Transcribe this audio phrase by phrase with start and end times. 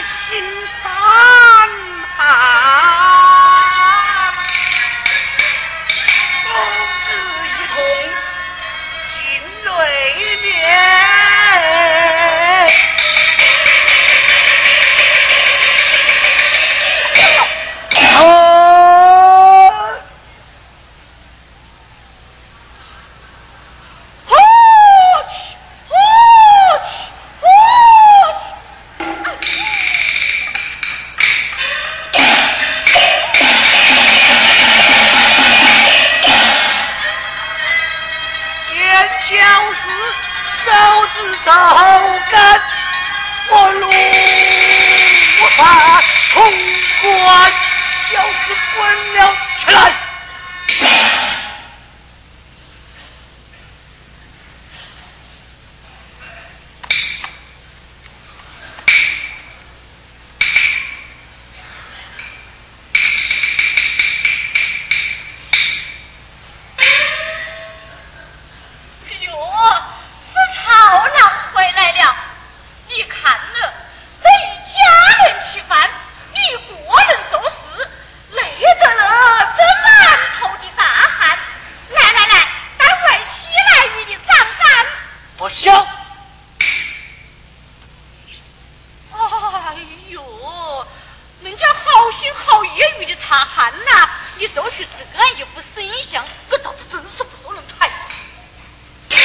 [0.00, 0.61] сильно.
[93.32, 94.10] 擦汗呐！
[94.36, 97.90] 你做出这样一副神像，我咋子真是不受人抬
[99.08, 99.16] 举？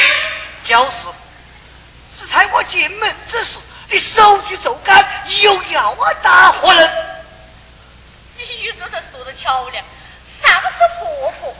[0.64, 0.96] 就是，
[2.10, 3.58] 是才我进门之时，
[3.90, 5.06] 你手举竹杆
[5.42, 6.90] 又要我打火人。
[8.38, 9.84] 你这才说的巧了，
[10.42, 11.54] 啥个是婆婆？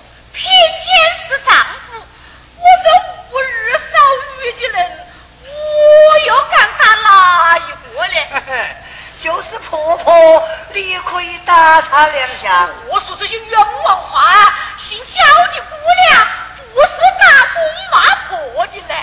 [9.58, 12.68] 婆婆，你也可以打他两下。
[12.88, 15.76] 我说这些冤枉话，姓焦的姑
[16.10, 16.26] 娘
[16.74, 16.88] 不是
[17.20, 17.24] 打
[17.54, 18.94] 公骂婆的嘞。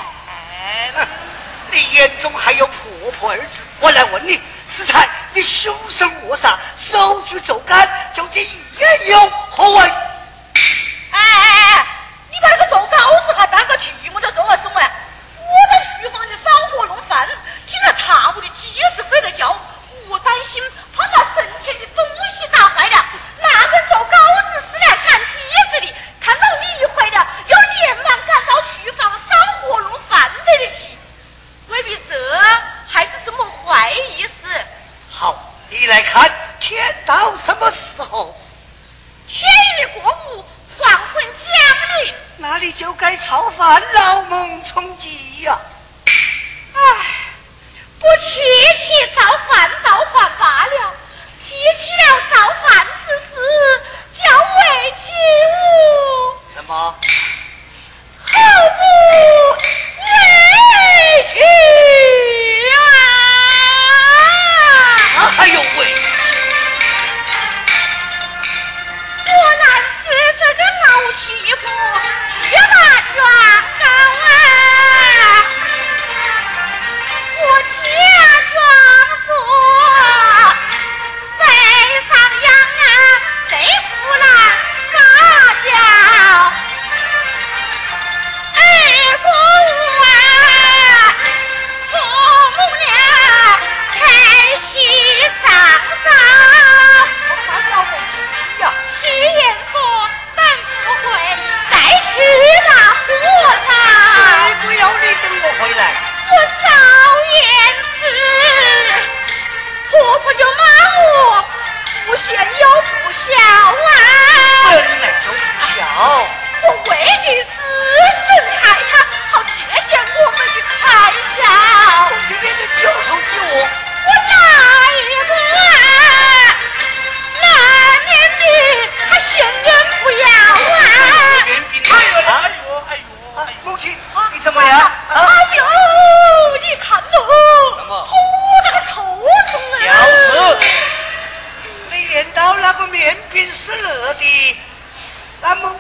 [1.72, 3.62] 你眼中还有婆婆二字？
[3.80, 8.50] 我来问你，世才，你凶神恶煞，手举竹竿，究竟意
[9.10, 9.92] 有何为？
[37.06, 38.36] 到什么时候？
[39.28, 39.50] 天
[39.82, 40.46] 欲过午，
[40.78, 45.60] 黄昏降临，那你就该操烦老蒙冲饥呀。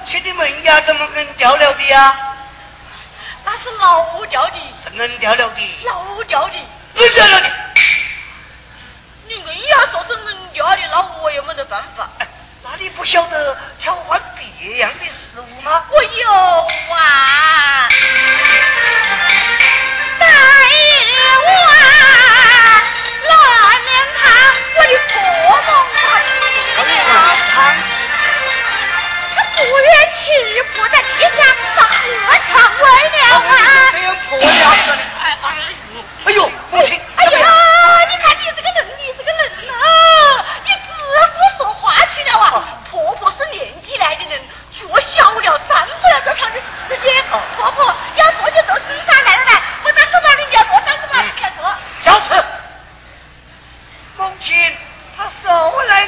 [0.06, 2.16] 切的门牙怎么跟掉了的呀？
[3.44, 4.54] 那是老掉的，
[4.84, 5.86] 是嫩掉了的。
[5.86, 6.54] 老掉的，
[6.94, 7.50] 嫩掉了的。
[9.28, 12.10] 你硬要说是嫩掉的，那我也没得办法？
[12.64, 15.84] 那你不晓得挑换别样的食物吗？
[15.90, 16.32] 我有
[16.96, 17.90] 啊。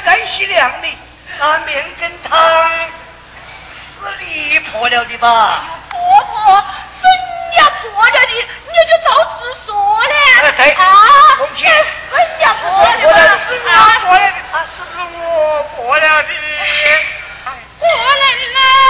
[0.03, 0.87] 该该洗凉的，
[1.39, 2.69] 那面羹汤
[3.69, 5.63] 是你破了的吧？
[5.89, 6.63] 婆婆，
[7.01, 7.07] 是
[7.51, 10.13] 你要破了的，你就早直说了。
[10.13, 10.83] 哎、呃，对啊，
[11.39, 11.63] 是
[12.37, 13.05] 你要破了的，
[13.47, 13.59] 是你
[14.05, 14.25] 破了的，
[14.75, 14.79] 是
[15.15, 16.29] 我破了的，
[17.79, 17.87] 破了
[18.35, 18.86] 的呢。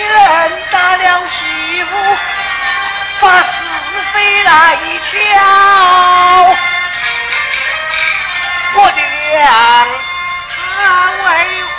[0.00, 1.90] 人打了媳妇，
[3.20, 3.64] 把是
[4.12, 4.76] 非来
[5.10, 5.16] 挑。
[8.72, 8.98] 我的
[9.30, 9.40] 娘，
[10.54, 10.58] 他
[11.10, 11.24] 为
[11.64, 11.78] 何？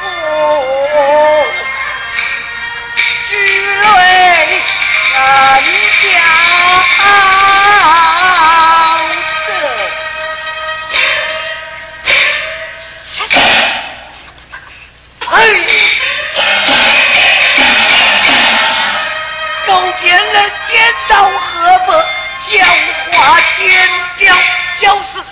[23.32, 24.36] 把剪掉
[24.82, 25.24] 就是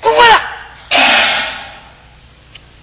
[0.00, 0.40] 过来。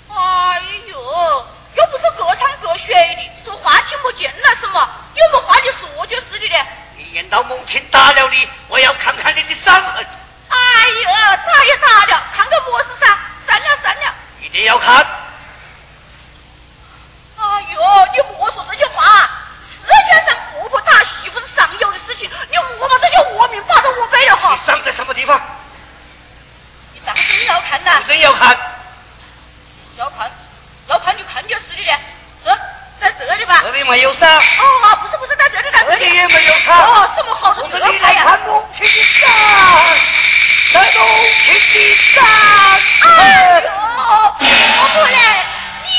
[0.08, 1.46] 哎呦
[1.76, 4.90] 又不是各唱各学的说话听不见了什么？
[5.14, 10.08] 有没话就说就是的呢你演到母亲打了你我要看看你的伤痕。
[10.48, 10.58] 哎
[11.04, 12.24] 呀打也打了。
[33.88, 34.28] 没有伤。
[34.30, 36.76] 哦，不是不是，在这里，在这里也没有伤。
[36.78, 37.64] 哦，什么好说？
[37.64, 39.30] 不是你来看我，轻点上，
[40.74, 41.00] 站住，
[41.44, 42.24] 轻点上。
[43.02, 45.46] 哎呦，我不来，
[45.84, 45.94] 年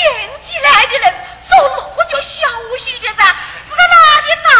[0.46, 1.14] 纪来的人
[1.48, 4.50] 走路我就小心点噻，是在哪里咋？